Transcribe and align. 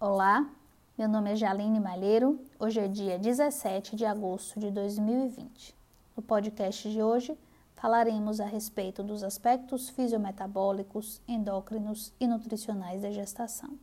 Olá, 0.00 0.48
meu 0.96 1.08
nome 1.08 1.32
é 1.32 1.34
Jaline 1.34 1.80
Malheiro. 1.80 2.38
Hoje 2.56 2.78
é 2.78 2.86
dia 2.86 3.18
17 3.18 3.96
de 3.96 4.06
agosto 4.06 4.60
de 4.60 4.70
2020. 4.70 5.74
No 6.16 6.22
podcast 6.22 6.88
de 6.88 7.02
hoje, 7.02 7.36
falaremos 7.74 8.38
a 8.38 8.46
respeito 8.46 9.02
dos 9.02 9.24
aspectos 9.24 9.88
fisiometabólicos, 9.88 11.20
endócrinos 11.26 12.12
e 12.20 12.28
nutricionais 12.28 13.02
da 13.02 13.10
gestação. 13.10 13.76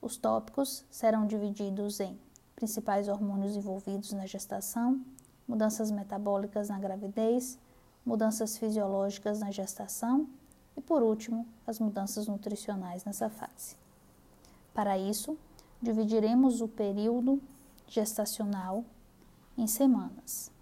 Os 0.00 0.16
tópicos 0.16 0.82
serão 0.90 1.26
divididos 1.26 2.00
em 2.00 2.18
principais 2.54 3.06
hormônios 3.06 3.54
envolvidos 3.54 4.14
na 4.14 4.24
gestação, 4.24 4.98
mudanças 5.46 5.90
metabólicas 5.90 6.70
na 6.70 6.78
gravidez, 6.78 7.58
mudanças 8.02 8.56
fisiológicas 8.56 9.40
na 9.40 9.50
gestação 9.50 10.26
e, 10.74 10.80
por 10.80 11.02
último, 11.02 11.46
as 11.66 11.78
mudanças 11.78 12.26
nutricionais 12.26 13.04
nessa 13.04 13.28
fase. 13.28 13.76
Para 14.76 14.98
isso, 14.98 15.38
dividiremos 15.80 16.60
o 16.60 16.68
período 16.68 17.40
gestacional 17.88 18.84
em 19.56 19.66
semanas, 19.66 20.52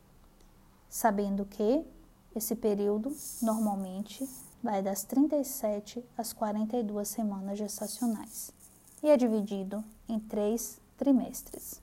sabendo 0.88 1.44
que 1.44 1.84
esse 2.32 2.54
período 2.54 3.12
normalmente 3.42 4.24
vai 4.62 4.80
das 4.80 5.02
37 5.02 6.00
às 6.16 6.32
42 6.32 7.08
semanas 7.08 7.58
gestacionais 7.58 8.52
e 9.02 9.10
é 9.10 9.16
dividido 9.16 9.82
em 10.08 10.20
três 10.20 10.80
trimestres, 10.96 11.82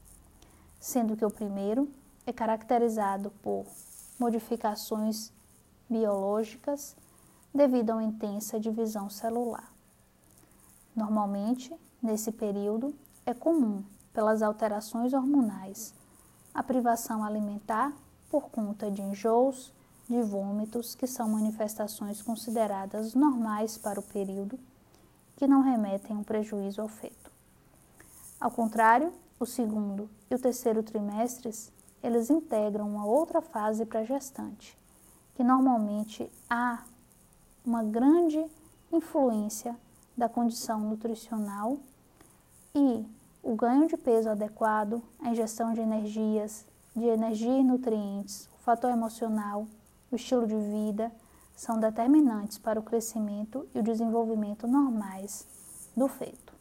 sendo 0.80 1.17
que 1.17 1.25
o 1.25 1.30
primeiro 1.30 1.91
é 2.25 2.31
caracterizado 2.31 3.30
por 3.44 3.66
modificações 4.17 5.34
biológicas 5.89 6.95
devido 7.53 7.91
uma 7.91 8.05
intensa 8.05 8.58
divisão 8.58 9.09
celular. 9.09 9.70
Normalmente, 10.95 11.73
Nesse 12.02 12.31
período, 12.31 12.95
é 13.27 13.34
comum, 13.34 13.84
pelas 14.12 14.41
alterações 14.41 15.14
hormonais, 15.14 15.94
a 16.52 16.64
privação 16.64 17.23
alimentar 17.23 17.94
por 18.28 18.50
conta 18.50 18.89
de 18.89 19.03
enjoos, 19.03 19.72
de 20.09 20.20
vômitos, 20.23 20.95
que 20.95 21.06
são 21.06 21.30
manifestações 21.30 22.23
consideradas 22.23 23.14
normais 23.14 23.78
para 23.78 24.00
o 24.00 24.03
período, 24.03 24.59
que 25.36 25.45
não 25.45 25.61
remetem 25.61 26.17
um 26.17 26.23
prejuízo 26.23 26.81
ao 26.81 26.88
feto. 26.88 27.31
Ao 28.39 28.50
contrário, 28.50 29.14
o 29.39 29.45
segundo 29.45 30.09
e 30.30 30.33
o 30.33 30.39
terceiro 30.39 30.81
trimestres, 30.81 31.72
eles 32.02 32.31
integram 32.31 32.89
uma 32.89 33.05
outra 33.05 33.44
fase 33.44 33.86
para 33.86 34.00
a 34.00 34.05
gestante, 34.05 34.76
que 35.36 35.44
normalmente 35.44 36.31
há 36.50 36.83
uma 37.64 37.83
grande 37.83 38.44
influência 38.92 39.78
da 40.22 40.30
condição 40.30 40.80
nutricional 40.81 41.80
e 42.75 43.03
o 43.41 43.55
ganho 43.55 43.88
de 43.88 43.97
peso 43.97 44.30
adequado, 44.30 45.02
a 45.19 45.31
ingestão 45.31 45.73
de 45.73 45.81
energias, 45.81 46.64
de 46.95 47.05
energia 47.05 47.58
e 47.58 47.64
nutrientes, 47.64 48.47
o 48.55 48.64
fator 48.64 48.92
emocional, 48.92 49.66
o 50.11 50.16
estilo 50.16 50.45
de 50.45 50.55
vida 50.55 51.11
são 51.55 51.80
determinantes 51.80 52.59
para 52.59 52.80
o 52.80 52.83
crescimento 52.83 53.67
e 53.73 53.80
o 53.80 53.83
desenvolvimento 53.83 54.67
normais 54.67 55.47
do 55.97 56.08
feto. 56.08 56.53